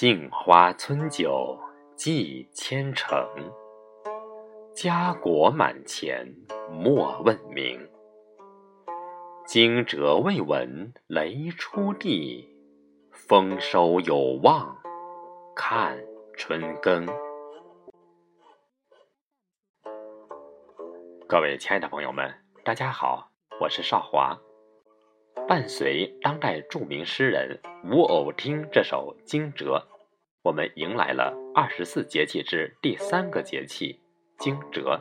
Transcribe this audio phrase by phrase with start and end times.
[0.00, 1.58] 杏花村酒
[1.96, 3.28] 寄千城，
[4.72, 6.24] 家国满前
[6.70, 7.90] 莫问名。
[9.44, 12.48] 惊蛰未闻雷出地，
[13.10, 14.78] 丰收有望
[15.56, 15.98] 看
[16.36, 17.04] 春耕。
[21.26, 22.32] 各位亲爱的朋友们，
[22.64, 24.38] 大家好，我是少华。
[25.48, 29.64] 伴随当代著名诗人吴偶听这首《惊蛰》，
[30.42, 33.98] 我们迎来了二十四节气之第三个节气
[34.36, 35.00] 惊蛰。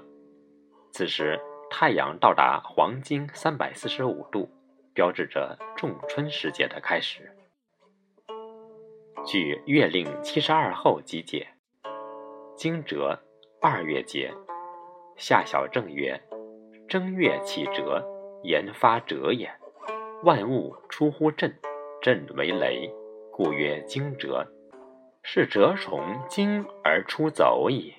[0.94, 1.38] 此时
[1.70, 4.50] 太阳到达黄金三百四十五度，
[4.94, 7.30] 标志着仲春时节的开始。
[9.26, 11.46] 据月令七十二候集解，
[12.56, 13.20] 惊蛰，
[13.62, 14.34] 二月节，
[15.18, 16.18] 夏小正月，
[16.88, 18.02] 正月起蛰，
[18.44, 19.52] 言发蛰也。
[20.24, 21.56] 万物出乎震，
[22.02, 22.92] 震为雷，
[23.32, 24.46] 故曰惊蛰。
[25.22, 27.94] 是蛰虫惊而出走矣。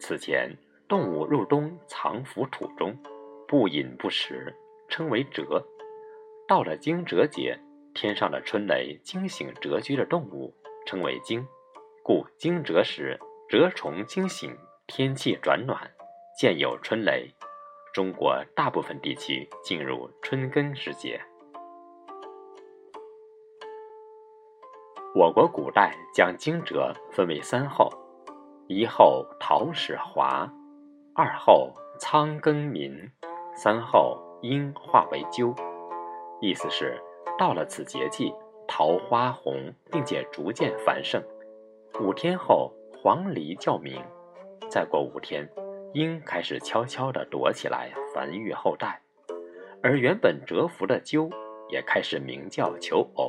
[0.00, 0.50] 此前，
[0.88, 2.96] 动物入冬藏伏土中，
[3.46, 4.52] 不饮不食，
[4.88, 5.44] 称为蛰。
[6.48, 7.56] 到了惊蛰节，
[7.94, 10.52] 天上的春雷惊醒蛰居的动物，
[10.84, 11.46] 称为惊。
[12.02, 14.56] 故惊蛰时，蛰虫惊醒，
[14.88, 15.88] 天气转暖，
[16.36, 17.32] 见有春雷。
[17.92, 21.20] 中国大部分地区进入春耕时节。
[25.14, 27.92] 我国古代将惊蛰分为三候：
[28.66, 30.50] 一候桃始华，
[31.14, 33.12] 二候仓庚民，
[33.54, 35.54] 三候樱化为鸠。
[36.40, 36.98] 意思是，
[37.38, 38.32] 到了此节气，
[38.66, 41.22] 桃花红，并且逐渐繁盛。
[42.00, 44.02] 五天后，黄鹂叫鸣，
[44.70, 45.46] 再过五天。
[45.94, 48.98] 鹰开始悄悄地躲起来繁育后代，
[49.82, 51.28] 而原本蛰伏的鸠
[51.68, 53.28] 也开始鸣叫求偶。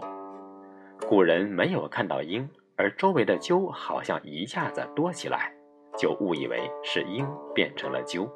[1.05, 5.53] 古人没有看到鹰，而周围的鸠好像一下子多起来，
[5.97, 8.29] 就误以为是鹰变成了鸠。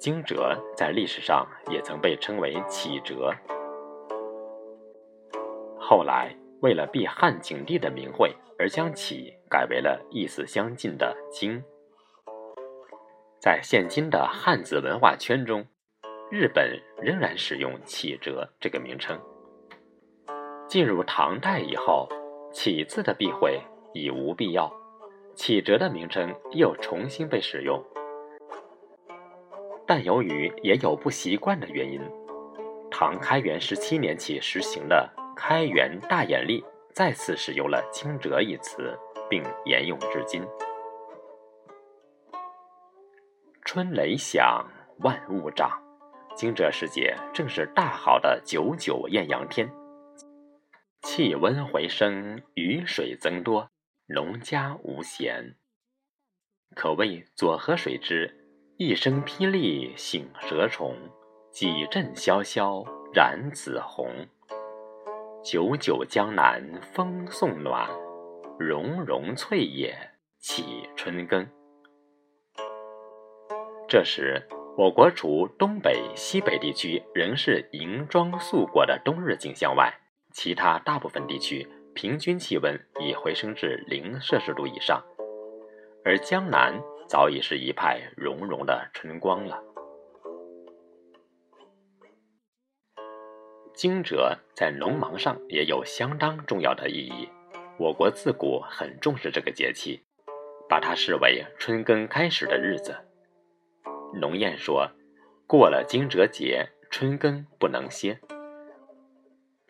[0.00, 0.34] 惊蛰
[0.76, 3.32] 在历史上也曾被称为启蛰，
[5.78, 6.36] 后来。
[6.62, 11.60] 为了避汉景帝的名讳，而将“启”改为了意思相近的“惊”。
[13.42, 15.66] 在现今的汉字文化圈中，
[16.30, 19.18] 日本仍然使用“启蛰”这个名称。
[20.68, 22.08] 进入唐代以后
[22.54, 23.60] ，“启”字的避讳
[23.92, 24.72] 已无必要
[25.34, 27.84] ，“启蛰”的名称又重新被使用。
[29.84, 32.00] 但由于也有不习惯的原因，
[32.88, 35.10] 唐开元十七年起实行的。
[35.44, 36.64] 开元大眼历
[36.94, 38.96] 再次使用了“惊蛰”一词，
[39.28, 40.40] 并沿用至今。
[43.64, 44.64] 春雷响，
[45.00, 45.82] 万物长。
[46.36, 49.68] 惊蛰时节正是大好的九九艳阳天，
[51.02, 53.68] 气温回升，雨水增多，
[54.06, 55.56] 农家无闲，
[56.76, 58.32] 可谓左河水之
[58.78, 60.96] 一声霹雳醒蛇虫，
[61.50, 64.08] 几阵潇潇染紫红。
[65.44, 67.90] 九九江南风送暖，
[68.60, 69.92] 融融翠叶
[70.38, 71.44] 起春耕。
[73.88, 74.40] 这时，
[74.78, 79.92] 我国除东北、西北地区仍是银装素裹的冬日景象外，
[80.32, 85.02] 其他大部分地区平均气温已回升至零摄氏度以上，
[86.04, 89.60] 而江南早已是一派融融的春光了。
[93.74, 97.28] 惊蛰在农忙上也有相当重要的意义。
[97.78, 100.02] 我国自古很重视这个节气，
[100.68, 102.94] 把它视为春耕开始的日子。
[104.14, 104.90] 农谚说
[105.48, 108.20] ：“过了惊蛰节，春耕不能歇。”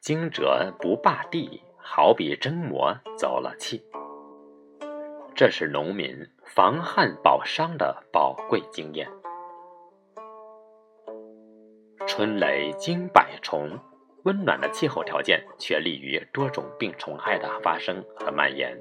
[0.00, 3.82] 惊蛰不罢地，好比蒸馍走了气。
[5.34, 9.08] 这是农民防旱保墒的宝贵经验。
[12.06, 13.78] 春雷惊百虫。
[14.24, 18.80] 温暖的气候条件却利于多种病虫害的发生和蔓延，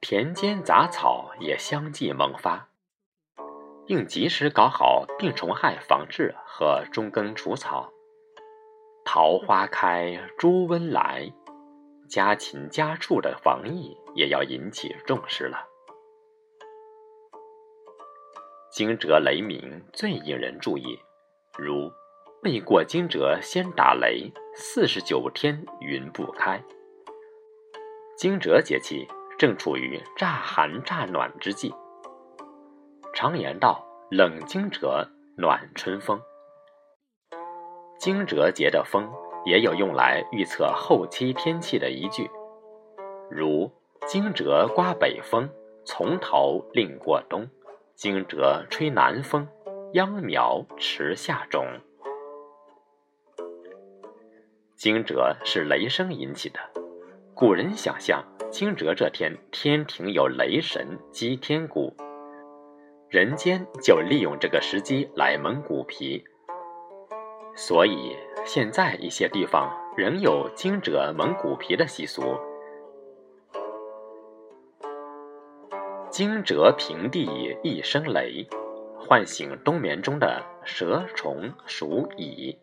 [0.00, 2.68] 田间杂草也相继萌发，
[3.86, 7.92] 应及时搞好病虫害防治和中耕除草。
[9.04, 11.30] 桃花开，猪瘟来，
[12.08, 15.68] 家禽家畜的防疫也要引起重视了。
[18.70, 20.98] 惊蛰雷鸣最引人注意，
[21.58, 21.92] 如。
[22.44, 26.62] 未过惊蛰先打雷，四十九天云不开。
[28.18, 29.08] 惊蛰节气
[29.38, 31.74] 正处于乍寒乍暖之际。
[33.14, 33.82] 常言道
[34.12, 35.08] ：“冷惊蛰，
[35.38, 36.20] 暖春风。”
[37.98, 39.10] 惊蛰节的风
[39.46, 42.30] 也有用来预测后期天气的依据，
[43.30, 43.72] 如
[44.06, 45.48] 惊蛰刮北风，
[45.86, 47.46] 从头令过冬；
[47.94, 49.48] 惊蛰吹南风，
[49.94, 51.66] 秧苗迟下种。
[54.76, 56.58] 惊蛰是雷声引起的，
[57.32, 61.94] 古人想象惊蛰这天天庭有雷神击天鼓，
[63.08, 66.24] 人间就利用这个时机来蒙鼓皮。
[67.54, 72.36] 所以，现在一些地方仍有惊蛰蒙鼓皮的习俗。
[76.10, 78.44] 惊蛰平地一声雷，
[78.98, 82.58] 唤醒冬眠中的蛇虫鼠蚁。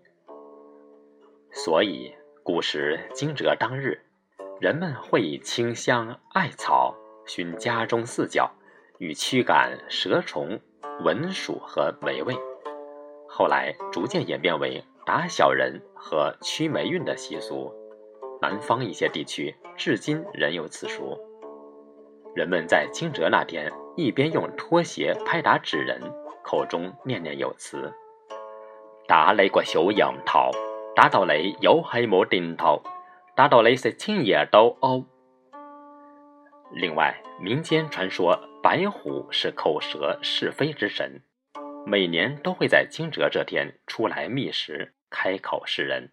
[1.53, 3.99] 所以，古时惊蛰当日，
[4.59, 6.95] 人们会以清香艾草
[7.25, 8.49] 熏家中四角，
[8.99, 10.59] 以驱赶蛇虫、
[11.03, 12.33] 蚊鼠和霉味。
[13.27, 17.73] 后来逐渐演变为打小人和驱霉运的习俗，
[18.41, 21.19] 南方一些地区至今仍有此俗。
[22.33, 25.99] 人们在惊蛰那天，一边用拖鞋拍打纸人，
[26.43, 27.91] 口中念念有词
[29.05, 30.49] ：“打雷个小杨桃，
[30.95, 32.81] 打到你又系冇定头，
[33.35, 35.05] 打到你食青叶都呕。”
[36.73, 41.21] 另外，民间传说白虎是口舌是非之神。
[41.85, 46.11] 每年都会在惊蛰这天出来觅食，开口示人。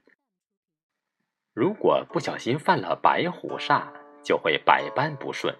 [1.52, 3.88] 如果不小心犯了白虎煞，
[4.22, 5.54] 就会百般不顺。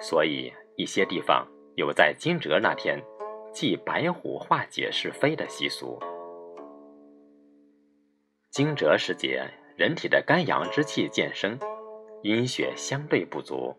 [0.00, 1.46] 所以一些地方
[1.76, 2.98] 有在惊蛰那天
[3.52, 6.00] 祭白虎化解是非的习俗。
[8.54, 9.42] 惊蛰时节，
[9.76, 11.58] 人体的肝阳之气渐生，
[12.22, 13.74] 阴血相对不足，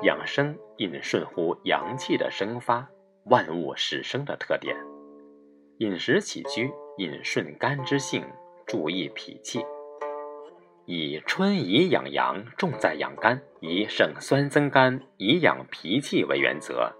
[0.00, 2.88] 养生应顺乎阳气的生发。
[3.26, 4.74] 万物始生的特点，
[5.76, 8.24] 饮食起居应顺肝之性，
[8.66, 9.62] 注意脾气。
[10.86, 16.90] 以春宜养阳，重在养肝，以省酸增甘，以养脾气为原则。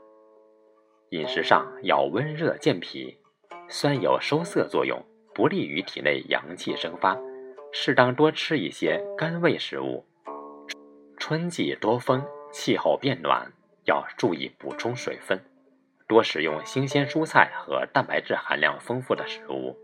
[1.08, 3.18] 饮食上要温热健脾，
[3.66, 5.02] 酸有收涩作用，
[5.34, 7.16] 不利于体内阳气生发。
[7.72, 10.04] 适当多吃一些甘味食物。
[11.16, 13.50] 春季多风，气候变暖，
[13.86, 15.40] 要注意补充水分。
[16.06, 19.74] 多食用新鲜蔬菜和蛋白质含量丰富的食物，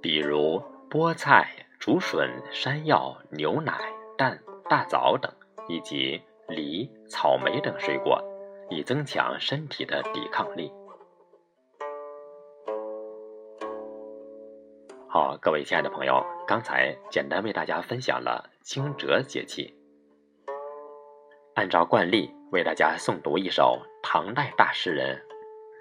[0.00, 1.50] 比如菠菜、
[1.80, 3.76] 竹笋、山药、牛奶、
[4.16, 4.38] 蛋、
[4.70, 5.32] 大枣等，
[5.68, 8.22] 以及梨、草莓等水果，
[8.70, 10.70] 以增强身体的抵抗力。
[15.14, 19.76] 好，各位亲爱的朋友，刚才简单为大家分享了惊蛰节气。
[21.54, 25.22] 按照惯例，为大家诵读一首唐代大诗人。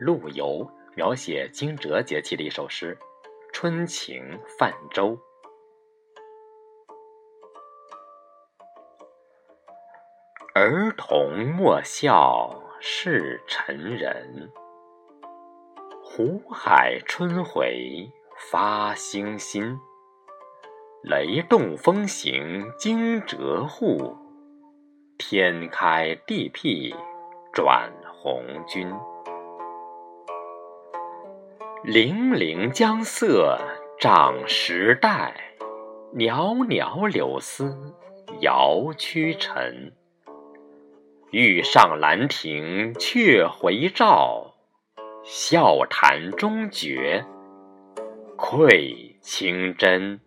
[0.02, 2.94] 陆游描写惊蛰节气的一首诗
[3.54, 5.18] 《春情泛舟》。
[10.54, 14.52] 儿童莫笑是成人，
[16.04, 18.12] 湖海春回
[18.50, 19.80] 发星心。
[21.04, 24.18] 雷动风行惊蛰户，
[25.18, 26.94] 天开地辟
[27.54, 28.92] 转红军。
[31.84, 33.58] 泠泠江色
[34.00, 35.34] 涨时代，
[36.12, 37.96] 袅袅柳丝
[38.42, 39.94] 摇屈尘。
[41.32, 44.56] 欲上兰亭却回照，
[45.24, 47.24] 笑谈中绝
[48.42, 50.20] 愧清真。